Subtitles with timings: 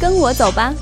[0.00, 0.74] 跟我走吧。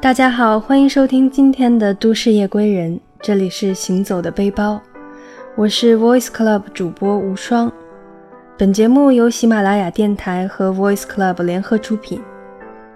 [0.00, 4.80] 大家好，欢迎收听今天的《都市夜归人》，这里是行走的背包，
[5.56, 7.72] 我是 Voice Club 主播无双。
[8.56, 12.22] 本节目由喜马拉雅电台和 Voice Club 联合出品。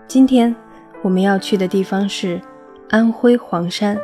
[0.06, 0.54] 今天
[1.02, 2.40] 我们要去的地方是
[2.90, 3.96] 安徽黄山。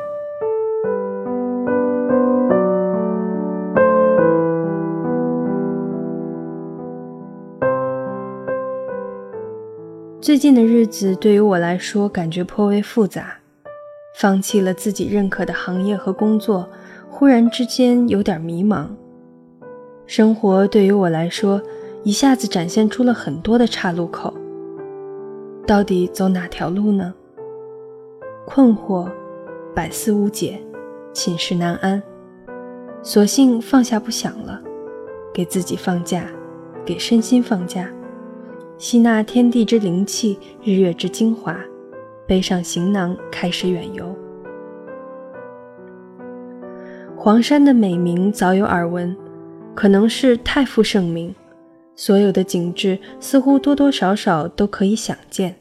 [10.19, 13.37] 最近的日子对于我来说感觉颇为复杂，
[14.15, 16.67] 放弃了自己认可的行业和工作，
[17.09, 18.87] 忽然之间有点迷茫。
[20.05, 21.61] 生活对于我来说
[22.03, 24.33] 一下子展现出了很多的岔路口，
[25.67, 27.13] 到底走哪条路呢？
[28.45, 29.11] 困惑，
[29.75, 30.57] 百思无解，
[31.11, 32.01] 寝食难安，
[33.03, 34.61] 索性放下不想了，
[35.33, 36.23] 给自己放假，
[36.85, 37.91] 给身心放假。
[38.77, 41.59] 吸纳天地之灵气，日月之精华，
[42.25, 44.15] 背上行囊开始远游。
[47.17, 49.13] 黄山的美名早有耳闻，
[49.75, 51.35] 可能是太负盛名，
[51.97, 55.53] 所有的景致似乎多多少少都可以想见。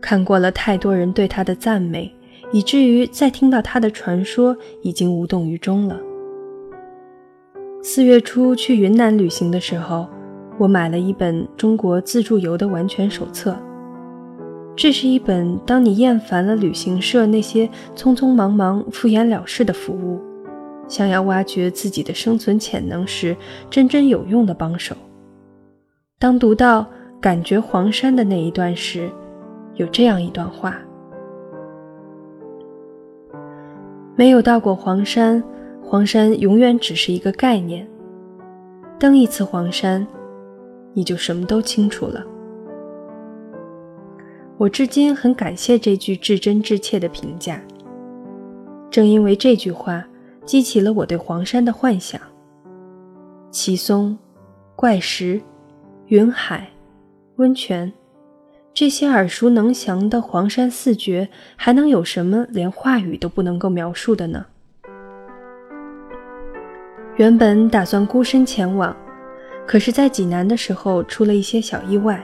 [0.00, 2.14] 看过了太多人对他的赞美，
[2.52, 5.98] 以至于再听到他的传说，已经无动于衷了。
[7.82, 10.08] 四月初去云南旅行的时候。
[10.58, 13.56] 我买了一本中国自助游的完全手册，
[14.76, 20.20] 这是一本当你厌烦了旅行社那些匆匆忙忙、敷衍了事的服务，
[20.86, 23.34] 想要挖掘自己的生存潜能时，
[23.70, 24.94] 真正有用的帮手。
[26.22, 26.86] 当读到
[27.20, 29.10] 感觉黄山的那一段时，
[29.74, 30.78] 有这样一段话：
[34.14, 35.42] 没有到过黄山，
[35.82, 37.84] 黄山永远只是一个概念。
[39.00, 40.06] 登一次黄山。
[40.94, 42.24] 你就什么都清楚了。
[44.58, 47.60] 我至今很感谢这句至真至切的评价。
[48.88, 50.06] 正因为这句话，
[50.44, 52.20] 激起了我对黄山的幻想。
[53.50, 54.16] 奇松、
[54.76, 55.40] 怪石、
[56.08, 56.68] 云海、
[57.36, 57.90] 温泉，
[58.74, 64.44] 这些耳熟能详的黄山四绝，还能有什么连话语都不能够描述的呢？
[67.16, 68.94] 原本打算孤身前往。
[69.66, 72.20] 可是，在济南的时候出了一些小意外，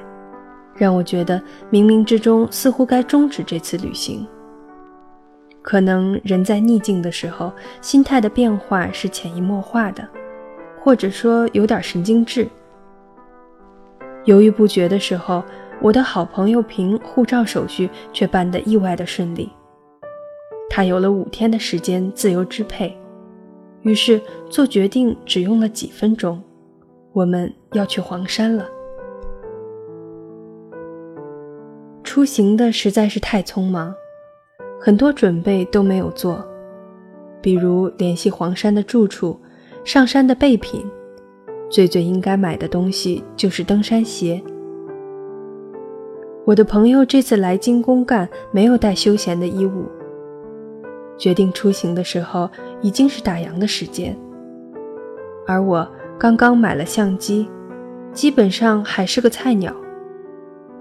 [0.75, 1.41] 让我觉得
[1.71, 4.27] 冥冥之中似乎该终止这次旅行。
[5.63, 10.07] 可能人在逆境的时候，心态的变化是潜移默化的，
[10.83, 12.47] 或者说有点神经质。
[14.25, 15.43] 犹豫不决的时候，
[15.81, 19.51] 我的好朋友凭护照手续却办得意外的顺利，
[20.69, 22.95] 他有了五天的时间自由支配，
[23.83, 24.21] 于是
[24.51, 26.43] 做决定只用了几分钟。
[27.13, 28.69] 我们要去黄山了。
[32.05, 33.95] 出行的实在是太匆忙，
[34.81, 36.45] 很多准备都没有做，
[37.41, 39.41] 比如联系黄山的住处、
[39.85, 40.85] 上山的备品，
[41.69, 44.43] 最最应该买的东西就是登山鞋。
[46.45, 49.87] 我的朋友这次来京公干，没有带休闲的衣物。
[51.19, 52.49] 决定出行的时候，
[52.81, 54.17] 已经是打烊的时间，
[55.47, 55.89] 而我。
[56.21, 57.49] 刚刚买了相机，
[58.13, 59.73] 基本上还是个菜鸟。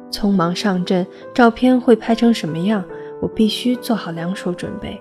[0.10, 2.84] 匆忙上阵，照片会拍成什么样？
[3.22, 5.00] 我必须做好两手准备。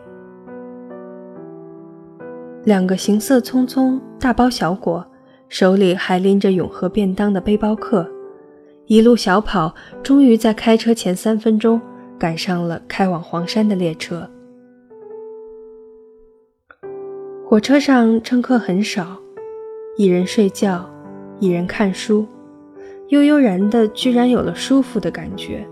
[2.65, 5.03] 两个行色匆匆、大包小裹，
[5.49, 8.07] 手里还拎着永和便当的背包客，
[8.87, 11.81] 一路小跑，终于在开车前三分钟
[12.19, 14.29] 赶上了开往黄山的列车。
[17.45, 19.17] 火车上乘客很少，
[19.97, 20.85] 一人睡觉，
[21.39, 22.27] 一人看书，
[23.09, 25.65] 悠悠然的，居然有了舒服的感觉。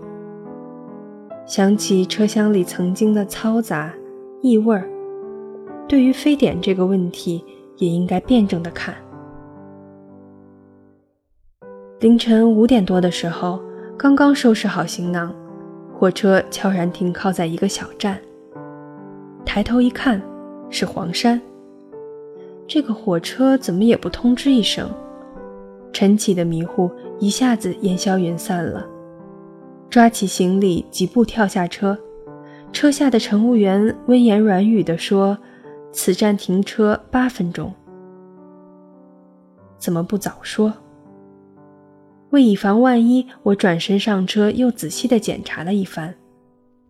[1.45, 3.93] 想起车厢里曾经的嘈杂、
[4.41, 4.89] 异味儿，
[5.85, 7.43] 对于非典这个问题，
[7.75, 8.95] 也应该辩证的看。
[12.05, 13.59] 凌晨五点多的时候，
[13.97, 15.33] 刚刚收拾好行囊，
[15.91, 18.21] 火车悄然停靠在一个小站。
[19.43, 20.21] 抬头一看，
[20.69, 21.41] 是黄山。
[22.67, 24.87] 这个火车怎么也不通知一声？
[25.91, 28.85] 晨起的迷糊一下子烟消云散了。
[29.89, 31.97] 抓起行李，几步跳下车。
[32.71, 35.35] 车下的乘务员温言软语地说
[35.91, 37.73] ：“此站停车八分钟。”
[39.79, 40.71] 怎么不早说？
[42.35, 46.13] 为以防万一，我转身上车，又仔细地检查了一番，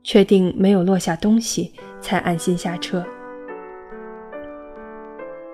[0.03, 1.71] 确定没有落下东西，
[2.01, 3.06] 才安心下车。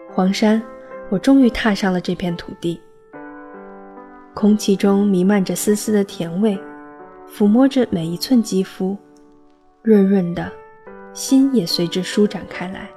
[0.09, 0.63] 黄山，
[1.09, 2.79] 我终于踏上了这片土地。
[4.33, 6.57] 空气中弥漫着丝丝的甜味，
[7.29, 8.97] 抚摸着每一寸肌肤，
[9.81, 10.49] 润润的，
[11.11, 12.89] 心也随之舒展开来。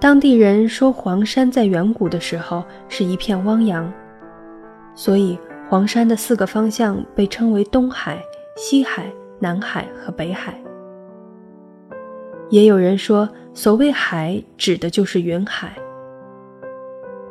[0.00, 3.92] 当地人说，黄山在远古的时候是一片汪洋，
[4.94, 8.22] 所以黄山的四个方向被称为东海、
[8.56, 10.60] 西海、南海和北海。
[12.50, 13.28] 也有人说。
[13.54, 15.76] 所谓海，指的就是云海。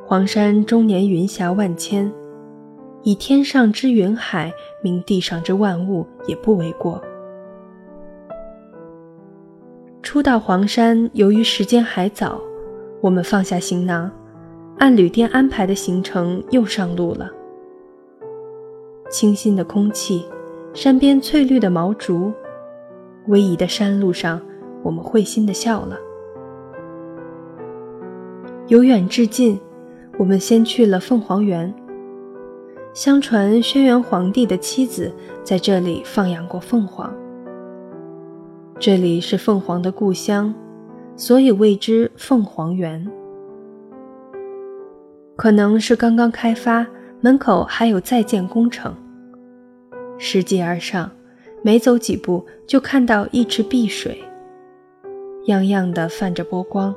[0.06, 2.14] 黄山终年云霞万千，
[3.02, 4.54] 以天上之云海
[4.84, 7.02] 名地上之万物，也不为过。
[10.04, 12.40] 初到黄山，由于时间还早，
[13.02, 14.12] 我们放下行囊，
[14.78, 17.28] 按旅店安排的行程又上路了。
[19.12, 20.26] 清新的空气，
[20.74, 22.32] 山边翠绿的毛竹，
[23.28, 24.42] 逶迤的山路上，
[24.82, 25.98] 我们会心的笑了。
[28.68, 29.60] 由远至近，
[30.18, 31.72] 我们先去了凤凰园。
[32.94, 35.12] 相传轩辕皇帝的妻子
[35.44, 37.14] 在这里放养过凤凰，
[38.80, 40.54] 这里是凤凰的故乡，
[41.16, 43.06] 所以谓之凤凰园。
[45.36, 46.86] 可能是刚刚开发，
[47.22, 48.96] 门口还有在建工程。
[50.18, 51.10] 拾级而上，
[51.64, 54.24] 没走几步就看到一池碧水，
[55.46, 56.94] 样样的泛着波光。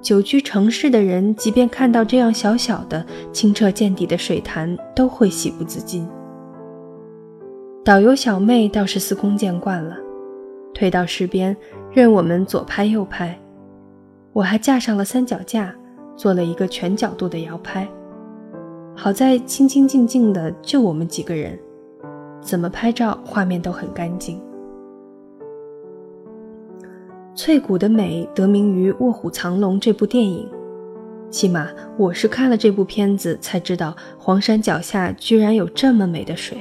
[0.00, 6.08] 久居城市的人，即便看到这样小小的、清澈见底的水潭，都会喜不自禁。
[7.84, 9.96] 导游小妹倒是司空见惯了，
[10.74, 11.56] 推到石边，
[11.92, 13.38] 任我们左拍右拍。
[14.32, 15.72] 我还架上了三脚架，
[16.16, 17.86] 做了一个全角度的摇拍。
[19.02, 21.58] 好在清清静静的，就我们几个人，
[22.40, 24.40] 怎么拍照画面都很干净。
[27.34, 30.48] 翠谷的美得名于《卧虎藏龙》这部电影，
[31.30, 31.68] 起码
[31.98, 36.56] 我是看了这部片子才知道，黄山脚下居然有这么美的水。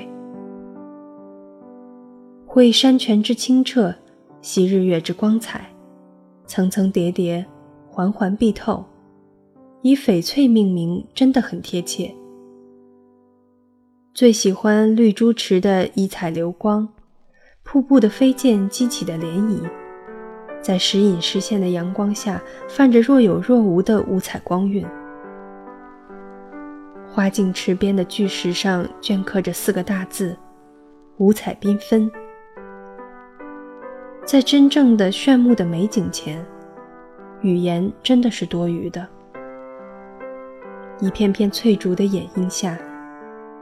[2.48, 3.94] 会山泉之清澈，
[4.42, 5.68] 吸日月之光彩，
[6.48, 7.46] 层层叠叠，
[7.88, 8.84] 环环碧透，
[9.84, 12.12] 以翡翠命名真的很贴切。
[14.14, 16.90] 最喜欢绿珠池的异彩流光，
[17.64, 19.62] 瀑布的飞溅激起的涟漪。
[20.62, 24.86] 在时隐时现的阳光下，泛着若有若无的五彩光晕。
[27.10, 30.38] 花镜池边的巨石上镌刻着四个大字
[31.18, 32.12] ：“五彩缤纷。”
[34.28, 36.46] 在真正的炫目的美景前，
[37.42, 39.08] 语言真的是多余的。
[41.00, 42.78] 一片片翠竹的掩映下，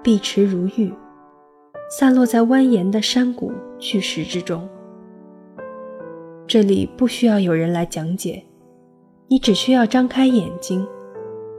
[0.02, 0.94] 碧池如玉，
[1.90, 4.68] 散落在蜿蜒的山谷巨石之中。
[6.48, 8.42] 这里不需要有人来讲解，
[9.28, 10.88] 你只需要张开眼睛，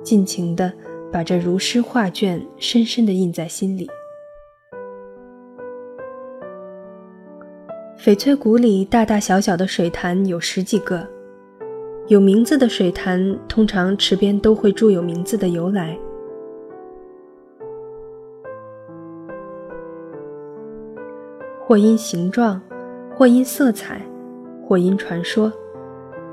[0.02, 0.72] 尽情地
[1.12, 3.86] 把这如诗画卷深深地印在心里。
[7.98, 11.06] 翡翠谷里大大小小的水潭有十几个，
[12.08, 15.96] 有名字的水潭通常池边都会注有名字的由来，
[21.70, 22.60] 或因形状，
[23.14, 24.04] 或因色彩。
[24.66, 25.52] 或因传说，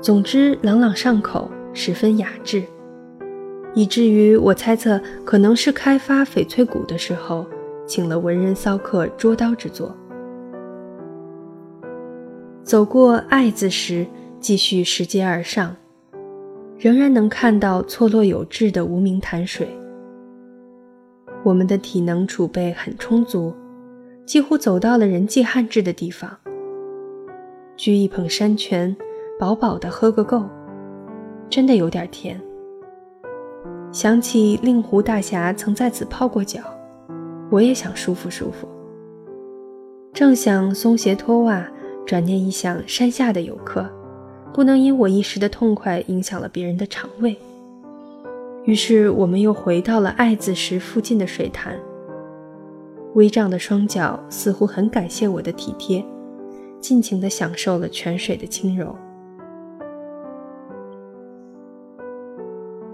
[0.00, 2.64] 总之朗朗上口，十分雅致，
[3.72, 7.46] 以至于我猜测可能是开发翡翠谷的时候，
[7.86, 9.94] 请了文人骚客捉刀之作。
[12.64, 14.04] 走过“爱”字时，
[14.40, 15.76] 继续拾阶而上，
[16.76, 19.68] 仍然能看到错落有致的无名潭水。
[21.44, 23.54] 我们的体能储备很充足，
[24.28, 26.30] 几乎走到了人迹罕至的地方。
[27.78, 28.94] 掬一捧山泉，
[29.40, 30.44] 饱饱的喝个够，
[31.48, 32.38] 真的有点甜。
[33.90, 36.60] 想起令狐大侠曾在此泡过脚，
[37.50, 38.68] 我也想舒服舒服。
[40.12, 41.66] 正想松鞋脱袜，
[42.04, 43.88] 转念一想，山下的游客
[44.52, 47.34] 不能因我一时的痛快影响了别人的肠胃。
[48.66, 51.78] 于是我们又回到了爱子石附近的水潭。
[53.14, 56.04] 微胀的双脚似乎很感谢我的体贴，
[56.80, 58.94] 尽情地享受了泉水的轻柔。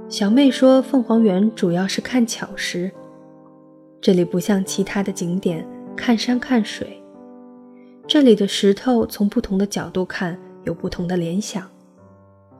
[0.08, 2.90] 小妹说，凤凰园主要是看巧石，
[4.00, 5.66] 这里不像其他的景点
[5.96, 7.02] 看山看水，
[8.06, 11.68] 这里的石头从不同的角度看有不同的联想，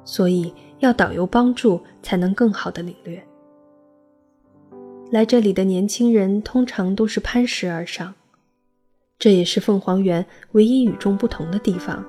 [0.05, 3.25] 所以要导游帮助才能更好的领略。
[5.11, 8.13] 来这里的年轻人通常都是攀石而上，
[9.17, 12.05] 这也是凤凰园唯一与众不同的地方。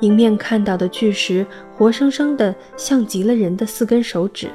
[0.00, 4.48] 迎面看到的巨石，活生生的像极了人的四根手指；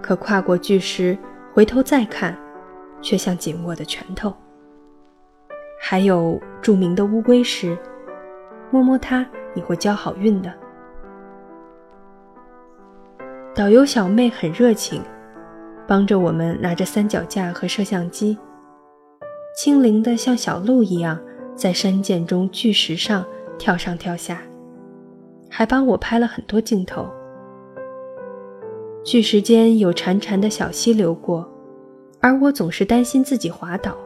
[0.00, 1.18] 可跨过巨石，
[1.52, 2.36] 回头再看，
[3.02, 4.32] 却像紧握的拳头。
[5.80, 7.76] 还有著名的乌龟石，
[8.70, 10.52] 摸摸它，你会交好运的。
[13.54, 15.02] 导游小妹很热情。
[15.86, 18.36] 帮着我们拿着三脚架和摄像机，
[19.56, 21.18] 轻灵的像小鹿一样，
[21.54, 23.24] 在山涧中巨石上
[23.56, 24.42] 跳上跳下，
[25.48, 27.08] 还帮我拍了很多镜头。
[29.04, 31.48] 巨石间有潺潺的小溪流过，
[32.20, 33.96] 而我总是担心自己滑倒，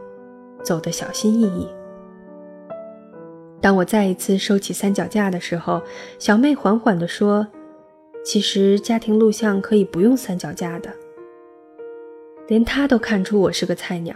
[0.63, 1.67] 走得小心翼翼。
[3.59, 5.81] 当我再一次收起三脚架的时候，
[6.19, 7.47] 小妹缓缓地说
[8.23, 10.91] ：“其实家庭录像可以不用三脚架的。”
[12.47, 14.13] 连他都看出我是个菜鸟，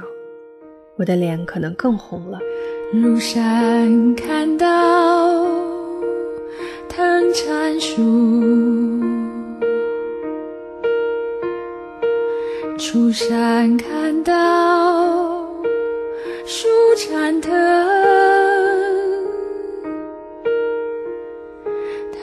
[0.97, 2.39] 我的脸可能更红了。
[2.91, 5.45] 入山看到
[6.89, 7.95] 藤缠树，
[12.77, 15.47] 出山看到
[16.45, 16.67] 树
[16.97, 17.51] 缠藤，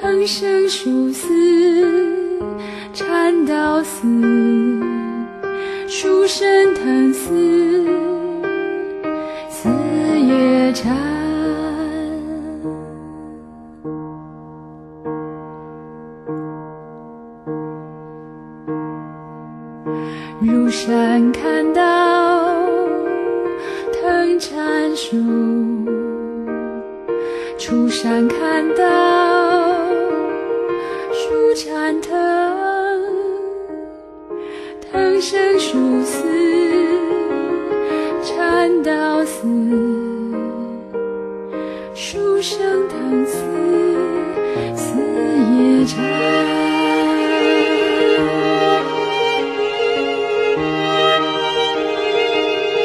[0.01, 1.29] 藤生树死
[2.93, 4.62] 缠到死。
[5.95, 7.85] 书生藤丝
[9.51, 9.69] 丝
[10.21, 11.12] 也缠，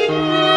[0.08, 0.47] 山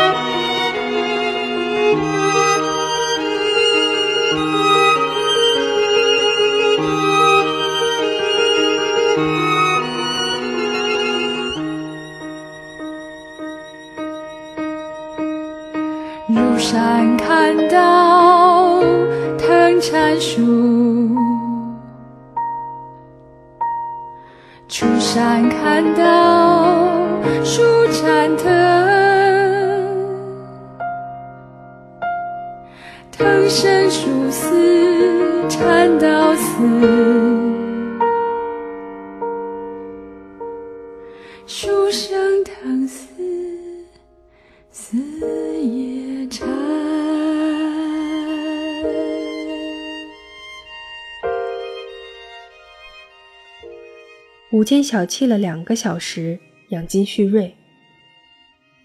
[54.51, 56.37] 午间小憩了两个小时，
[56.71, 57.55] 养精蓄锐。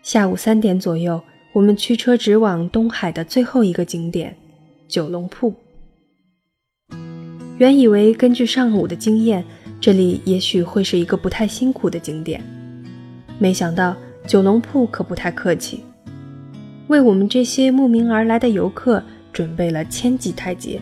[0.01, 1.21] 下午三点左右，
[1.53, 4.37] 我们驱车直往东海的最后一个景点——
[4.87, 5.53] 九龙铺。
[7.59, 9.45] 原以为根据上午的经验，
[9.81, 12.41] 这里也许会是一个不太辛苦的景点，
[13.41, 15.83] 没想到九龙铺可不太客气，
[16.87, 20.81] 为我们这些慕名而来的游客准备了千级台阶。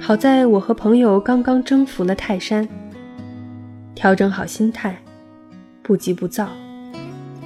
[0.00, 2.68] 好在我和朋友刚刚征服了泰山。
[3.94, 4.96] 调整好心态，
[5.82, 6.48] 不急不躁，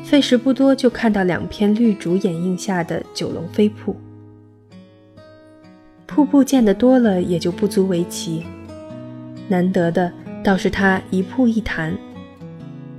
[0.05, 3.97] 费时不多就看到两片绿竹掩映下的九龙飞瀑。
[6.07, 8.45] 瀑布见得多了也就不足为奇，
[9.49, 10.13] 难得的
[10.45, 11.97] 倒是它一瀑一潭，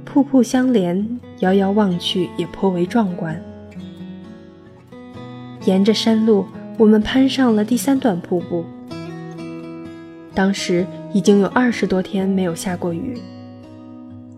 [0.04, 3.42] 瀑布相连，遥遥望去也颇为壮观。
[5.64, 6.46] 沿着山路，
[6.78, 8.66] 我们攀上了第三段瀑布。
[10.34, 13.18] 当时已经有二十多天没有下过雨，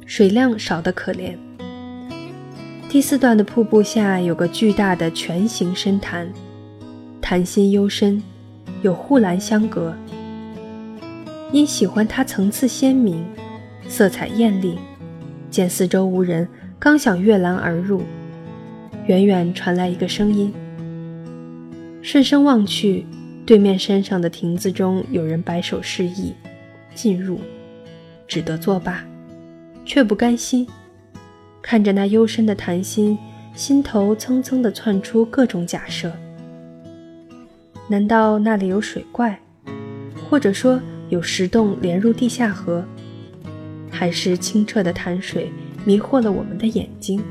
[0.08, 1.36] 水量少得可怜。
[2.90, 6.32] 第四段的瀑布下有个巨大的全形深潭，
[7.22, 8.24] 潭心幽深，
[8.82, 9.94] 有护栏相隔。
[11.52, 13.22] 因喜欢它层次鲜明，
[13.90, 14.80] 色彩艳丽，
[15.52, 16.48] 见四周无人，
[16.80, 18.02] 刚想越栏而入，
[19.08, 20.54] 远远传来一个声音。
[22.02, 23.06] 顺声望去，
[23.46, 26.34] 对面山上的亭子中有人摆手示意，
[26.96, 27.42] 进入，
[28.26, 29.06] 只得作罢，
[29.88, 30.68] 却不甘心，
[31.64, 33.18] 看着那幽深的潭心，
[33.56, 36.12] 心头蹭蹭地窜出各种假设：
[37.90, 39.40] 难道那里有水怪，
[40.30, 40.80] 或者说？
[41.10, 42.84] 有石洞连入地下河，
[43.90, 45.50] 还是清澈的潭水
[45.86, 47.24] 迷惑了我们的眼睛？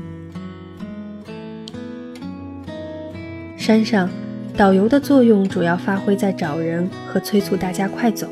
[3.55, 4.09] 山上，
[4.57, 8.27] 导游的作用主要发挥在找人和催促大家快走。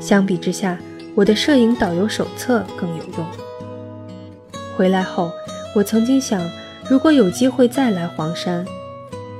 [0.00, 0.76] 相比之下，
[1.14, 3.26] 我的摄影导游手册更有用。
[4.76, 5.30] 回来后，
[5.74, 6.42] 我曾经想，
[6.88, 8.66] 如果有机会再来黄山，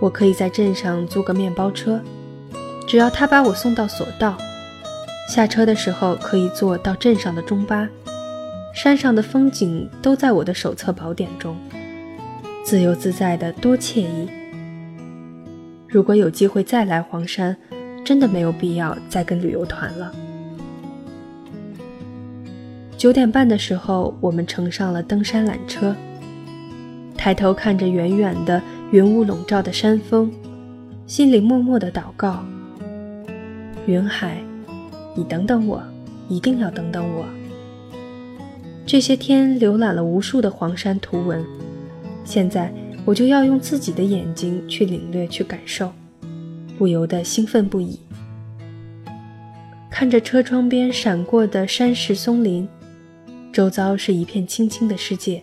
[0.01, 2.01] 我可以在镇上租个面包车，
[2.87, 4.37] 只要他把我送到索道。
[5.29, 7.89] 下车的时候可以坐到镇上的中巴，
[8.73, 11.57] 山上的风景都在我的手册宝典中，
[12.63, 14.29] 自由自在的多惬意。
[15.89, 17.57] 如果有机会再来黄山，
[18.05, 20.13] 真的没有必要再跟旅游团了。
[22.97, 25.95] 九点半的时候，我们乘上了登山缆车，
[27.17, 30.33] 抬头看着远远的云雾笼罩的山峰，
[31.07, 32.45] 心里默默的祷告：
[33.87, 34.39] 云海。
[35.17, 35.81] 你等等我，
[36.29, 37.25] 一定要等等我。
[38.85, 41.45] 这些天浏览了无数的黄山图文，
[42.25, 42.73] 现在
[43.05, 45.93] 我就要用自己的眼睛去领略、去感受，
[46.77, 48.01] 不由得兴奋不已。
[49.89, 52.67] 看着车窗边闪过的山石松林，
[53.55, 55.41] 周遭是一片青青的世界，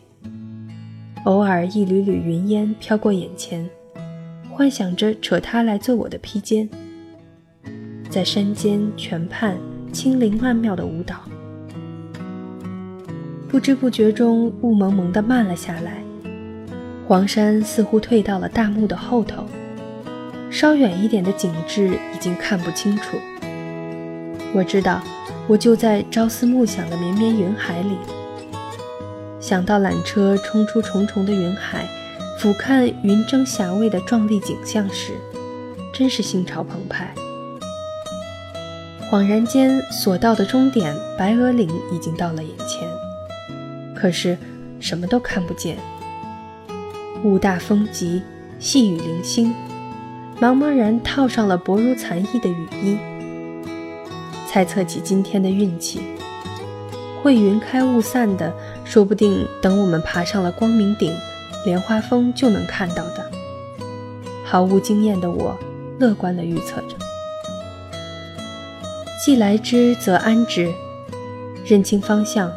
[1.24, 3.66] 偶尔一缕缕云烟飘过眼前，
[4.50, 6.70] 幻想着扯它来做我的披肩。
[8.10, 9.58] 在山间泉畔，
[9.94, 11.22] 轻灵曼妙的舞蹈。
[13.48, 16.04] 不知不觉中，雾蒙蒙的慢了下来，
[17.08, 19.46] 黄山似乎退到了大幕的后头，
[20.50, 23.16] 稍远一点的景致已经看不清楚。
[24.54, 25.02] 我知道，
[25.52, 27.98] 我就在朝思暮想的绵绵云海里。
[29.42, 31.86] 想到缆车冲出重重的云海，
[32.40, 35.12] 俯瞰云蒸霞蔚的壮丽景象时，
[35.92, 37.14] 真是心潮澎湃。
[39.12, 42.88] 恍然间，所到的终点白鹅岭已经到了眼前，
[43.94, 44.38] 可是
[44.80, 45.78] 什么都看不见。
[47.26, 48.22] 雾大风急，
[48.58, 49.54] 细雨零星，
[50.40, 52.98] 茫茫然套上了薄如蝉翼的雨衣，
[54.52, 56.02] 猜测起今天的运气，
[57.24, 61.16] 会云开雾散的，说不定等我们爬上了光明顶，
[61.64, 63.32] 莲花峰就能看到的。
[64.44, 65.58] 毫无经验的我，
[66.00, 66.98] 乐观地预测着。
[69.24, 70.70] 既来之，则安之。
[71.66, 72.52] 认清方向，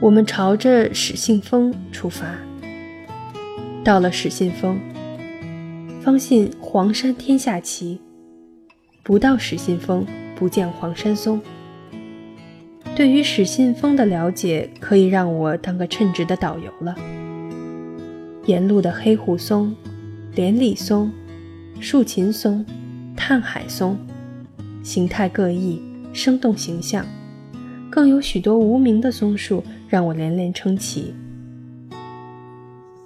[0.00, 2.24] 我们朝着始信峰出发。
[3.84, 4.80] 到了始信峰，
[6.02, 8.00] 方信黄山天下奇。
[9.06, 11.40] 不到始信峰，不见黄山松。
[12.96, 16.92] 对于始信峰的了解，可以让我当个称职的导游了。
[18.46, 19.72] 沿路的黑虎松、
[20.34, 21.12] 连理松、
[21.78, 22.66] 树琴松、
[23.16, 23.96] 探海松，
[24.82, 25.80] 形态各异。
[26.12, 27.06] 生动形象，
[27.90, 31.14] 更有许多无名的松树让我连连称奇。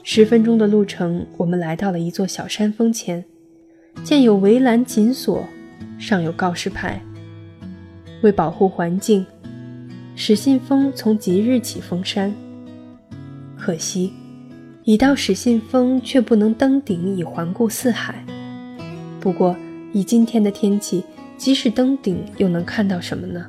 [0.02, 3.24] 十分钟的路程，我们来到了一座小山峰前，
[4.04, 5.44] 见有围栏紧锁，
[6.00, 7.00] 上有告示牌。
[8.22, 9.24] 为保护环境，
[10.16, 12.34] 始信峰从即日起封山。
[13.56, 14.12] 可惜，
[14.84, 18.24] 已到始信峰却不能登顶以环顾四海。
[19.20, 19.54] 不过，
[19.92, 21.04] 以今天的天气。
[21.36, 23.46] 即使登顶，又能看到什么呢？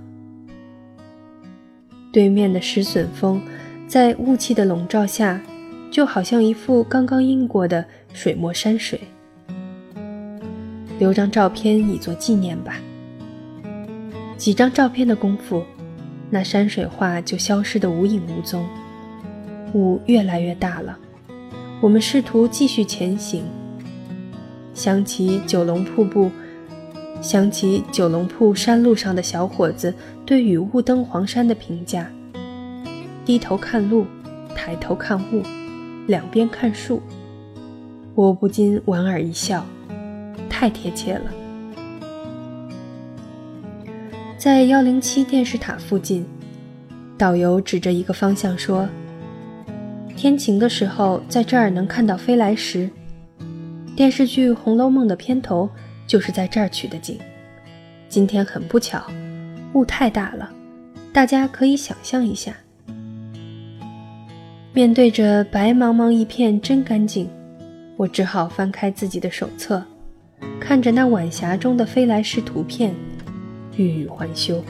[2.14, 3.42] 对面的石笋峰，
[3.86, 5.42] 在雾气的笼罩下，
[5.92, 7.84] 就好像一幅刚刚印过的
[8.14, 8.98] 水墨山水。
[11.02, 12.76] 留张照片以作纪念吧。
[14.38, 15.64] 几张照片的功夫，
[16.30, 18.64] 那山水画就消失得无影无踪。
[19.74, 20.96] 雾越来越大了，
[21.82, 23.44] 我们试图继续前行。
[24.76, 26.30] 想起九龙瀑布。
[27.20, 29.92] 想起九龙瀑山路上的小伙子
[30.24, 32.12] 对雨雾登黄山的评价：
[33.26, 34.06] 低头看路，
[34.56, 35.42] 抬头看雾，
[36.06, 37.02] 两边看树。
[38.14, 39.66] 我不禁莞尔一笑，
[40.62, 41.32] 太贴切了。
[44.38, 46.24] 在幺零七电视塔附近，
[47.18, 48.88] 导游指着一个方向说
[50.16, 52.88] ：“天晴的时候，在这儿能看到飞来石。
[53.96, 55.68] 电视剧《红楼梦》的片头
[56.06, 57.18] 就是在这儿取的景。
[58.08, 59.04] 今天很不巧，
[59.74, 60.48] 雾太大了，
[61.12, 62.56] 大家可以想象一下。”
[64.76, 67.28] 面对着白茫茫一片真干净，
[67.98, 69.84] 我只好翻开自己的手册，
[70.60, 72.96] 看着那晚霞中的飞来石图片，
[73.76, 74.64] 欲语还休。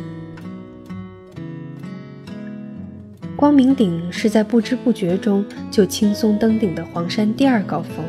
[3.36, 8.06] 光明顶是在不知不觉中就轻松登顶的黄山第二高峰，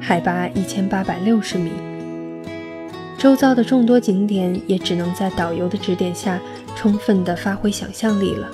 [0.00, 1.70] 海拔一千八百六十米，
[3.16, 6.40] 周遭的众多景点也只能在导游的指点下
[6.74, 8.50] 充分的发挥想象力了。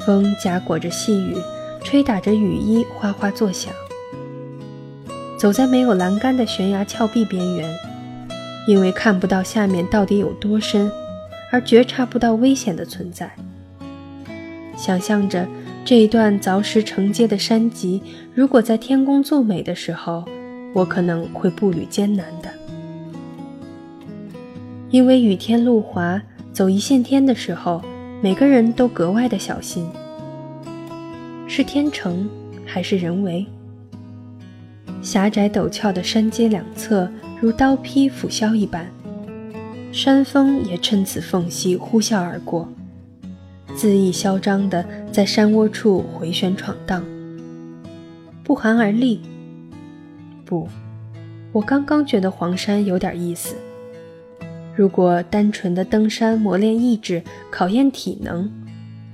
[0.00, 1.36] 风夹裹着细雨，
[1.84, 3.72] 吹打着雨衣，哗哗作响。
[5.38, 7.72] 走在没有栏杆的悬崖峭壁边缘，
[8.66, 10.90] 因为看不到下面到底有多深，
[11.52, 13.30] 而觉察不到危险的存在。
[14.76, 15.46] 想象着
[15.84, 18.02] 这一段凿石承接的山脊，
[18.34, 20.24] 如果在天公作美的时候，
[20.74, 22.48] 我可能会步履艰难的。
[24.90, 26.20] 因为雨天路滑，
[26.52, 27.80] 走一线天的时候。
[28.20, 29.88] 每个人都格外的小心，
[31.46, 32.28] 是天成
[32.66, 33.46] 还是人为？
[35.08, 38.86] 狭窄陡峭的山阶两侧如刀劈斧削一般，
[39.90, 42.68] 山风也趁此缝隙呼啸而过，
[43.74, 47.02] 恣意嚣张地在山窝处回旋闯荡。
[48.44, 49.22] 不寒而栗？
[50.44, 50.68] 不，
[51.52, 53.56] 我刚刚觉得黄山有点意思。
[54.76, 58.50] 如果单纯的登山磨练意志、考验体能，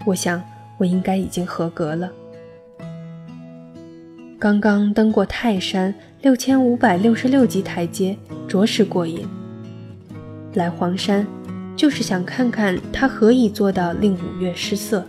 [0.04, 0.42] 我想
[0.76, 2.10] 我应该已经合格了。
[4.38, 8.16] 刚刚登过泰山六千五百六十六级台阶，
[8.46, 9.26] 着实过瘾。
[10.54, 11.26] 来黄山，
[11.76, 15.04] 就是想看看他何以做到令五岳失色。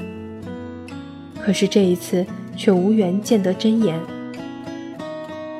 [1.44, 4.00] 可是这一次却无缘见得真言。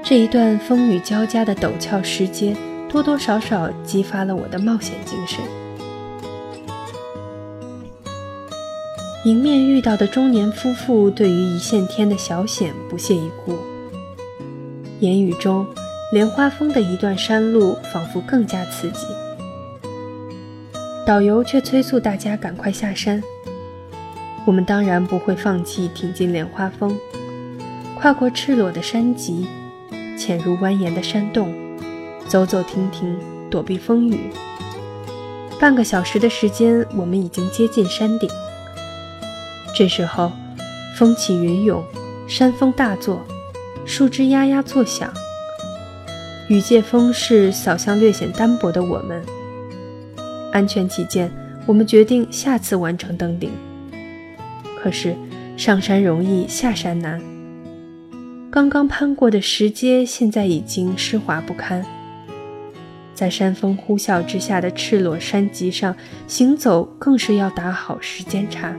[0.04, 2.56] 这一段风雨交加的陡峭石阶。
[2.88, 5.44] 多多少少激发了我的冒险精神。
[9.26, 13.58] 迎面遇到的中年夫妇对于一线天的小险不屑一顾。
[15.00, 15.66] 言语中，
[16.12, 19.08] 莲花峰的一段山路仿佛更加刺激。
[21.08, 23.20] 导游却催促大家赶快下山。
[24.46, 26.96] 我们当然不会放弃挺进莲花峰，
[28.00, 29.48] 跨过赤裸的山脊，
[30.16, 31.52] 潜入蜿蜒的山洞。
[32.28, 33.18] 走走停停，
[33.50, 34.30] 躲避风雨。
[35.60, 38.30] 半个小时的时间，我们已经接近山顶。
[39.78, 40.32] 这时候，
[40.96, 41.84] 风起云涌，
[42.30, 43.22] 山风大作，
[43.86, 45.14] 树枝呀呀作响，
[46.48, 49.22] 雨借风势扫向略显单薄的我们。
[50.54, 51.30] 安全起见，
[51.66, 53.52] 我们决定下次完成登顶。
[54.82, 55.14] 可是，
[55.58, 57.22] 上山容易下山难。
[58.50, 61.86] 刚刚攀过的石阶，现在已经湿滑不堪。
[63.14, 65.94] 在山风呼啸之下的赤裸山脊上
[66.28, 68.74] 行走，更是要打好时间差。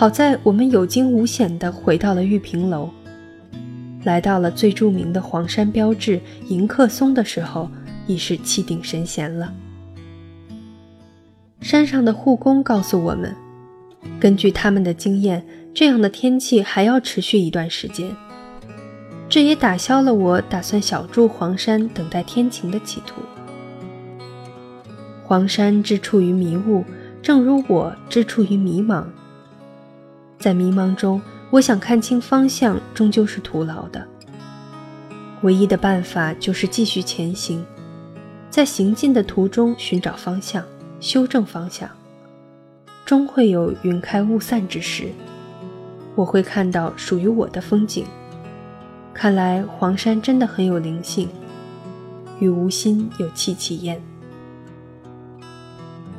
[0.00, 2.88] 好在我们有惊无险地回到了玉屏楼，
[4.04, 7.70] 来到了最著名的黄山标志迎客松的时候，
[8.06, 9.52] 已是气定神闲了。
[11.60, 13.36] 山上的护工告诉我们，
[14.18, 18.16] 根据他们的经验，这样的天气还要持续一段时间。
[19.28, 23.20] 这也打消了我打算小住黄山等待天晴的企图。
[25.22, 26.86] 黄山之处于迷雾，
[27.20, 29.04] 正如我之处于迷茫。
[30.40, 34.08] 在迷茫中，我想看清方向，终究是徒劳的。
[35.42, 37.62] 唯一的办法就是继续前行，
[38.48, 40.64] 在行进的途中寻找方向，
[40.98, 41.88] 修正方向。
[43.04, 45.10] 终会有云开雾散之时，
[46.14, 48.06] 我会看到属于我的风景。
[49.12, 51.28] 看来黄山真的很有灵性，
[52.38, 54.00] 与无心有戚戚焉。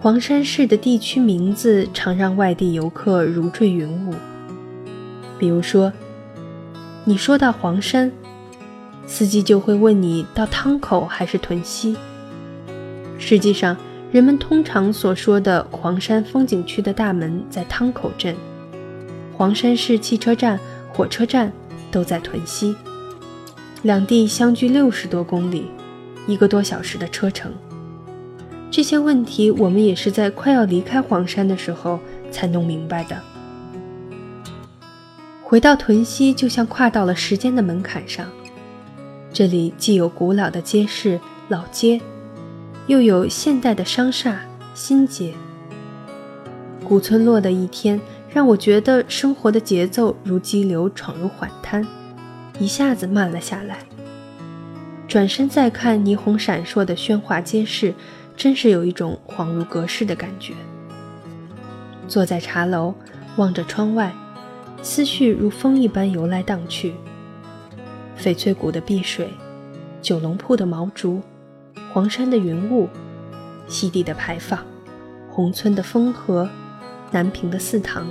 [0.02, 4.16] 黄山市的地区名字常让外地游客如坠云雾。
[5.38, 5.94] 比如说，
[7.06, 8.12] 你说到黄山，
[9.06, 11.96] 司机就会问你到汤口还是屯溪。
[13.20, 13.78] 实际上，
[14.12, 18.36] 人们通常所说的黄山风景区的大门在汤口镇，
[19.38, 20.60] 黄山市汽车站、
[20.92, 21.54] 火车站。
[21.92, 22.74] 都在屯溪，
[23.82, 25.66] 两地相距六十多公里，
[26.26, 27.52] 一个多小时的车程。
[28.72, 32.00] 这些问题我们也是在快要离开黄山的时候
[32.32, 33.22] 才弄明白的。
[35.44, 38.26] 回到屯溪，就像跨到了时间的门槛上。
[39.34, 42.00] 这里既有古老的街市老街，
[42.88, 44.40] 又有现代的商厦
[44.74, 45.34] 新街。
[46.88, 51.86] 古村落的一天，让我觉得生活的节奏如激流闯入缓滩，
[52.58, 53.80] 一下子慢了下来。
[55.10, 57.94] 转身再看霓虹闪烁的喧哗街市，
[58.42, 60.56] 真是有一种恍如隔世的感觉。
[62.08, 62.92] 坐在茶楼，
[63.36, 64.12] 望着窗外，
[64.82, 66.96] 思绪如风一般游来荡去。
[68.18, 69.30] 翡翠谷的碧水，
[70.02, 71.22] 九龙铺的毛竹，
[71.94, 72.90] 黄山的云雾，
[73.68, 74.66] 西递的牌坊，
[75.30, 76.50] 宏村的风荷，
[77.12, 78.08] 南平的寺堂，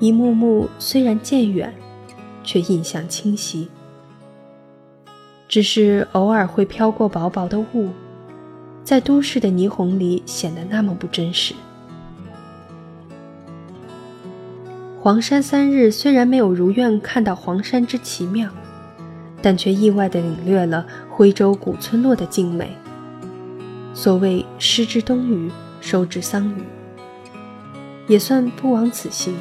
[0.00, 1.72] 一幕幕虽然渐远，
[2.42, 3.68] 却印象清晰。
[5.46, 7.90] 只是偶尔会飘过薄薄的雾，
[8.84, 11.54] 在都市的霓虹里显得那么不真实。
[15.00, 18.48] 黄山三日虽然没有如愿看到黄山之奇妙，
[19.42, 22.76] 但却意外地领略了徽州古村落的静美。
[23.94, 26.62] 所谓失之东隅，收之桑榆，
[28.06, 29.34] 也算不枉此行。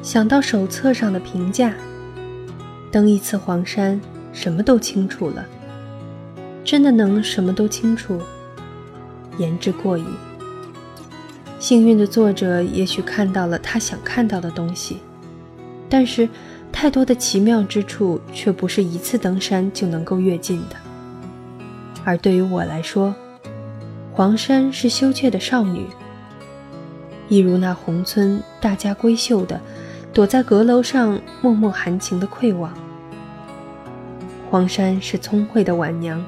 [0.00, 1.74] 想到手册上的评价，
[2.92, 4.00] 登一次黄山。
[4.32, 5.46] 什么都清楚了，
[6.64, 8.18] 真的能什么都清楚？
[9.36, 10.04] 言之过矣。
[11.58, 14.98] 幸运的作者也许看到了他想看到的东西，
[15.88, 16.28] 但是
[16.72, 20.76] 太多的奇妙之处却不是一次登山就能够跃进的。
[22.04, 23.14] 而对于我来说，
[24.12, 25.86] 黄山是羞怯的少女，
[27.28, 29.60] 一如那宏村大家闺秀的，
[30.12, 32.72] 躲在阁楼上默默含情的窥望。
[34.50, 36.24] 黄山是聪慧的晚娘，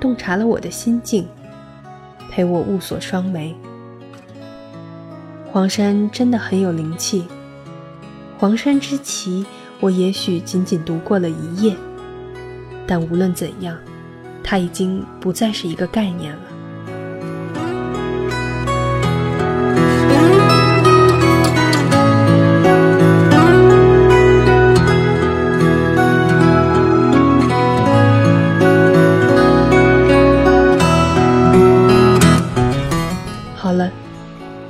[0.00, 1.26] 洞察了我的心境，
[2.30, 3.54] 陪我雾锁双眉。
[5.50, 7.26] 黄山真的很有灵气。
[8.38, 9.46] 黄山之奇，
[9.80, 11.74] 我也许仅仅读过了一页，
[12.86, 13.76] 但无论怎样，
[14.44, 16.42] 它已经不再是一个概念了。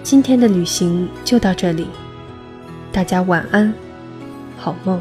[0.08, 1.88] 今天的旅行就到这里，
[2.92, 3.74] 大家晚安，
[4.56, 5.00] 好梦。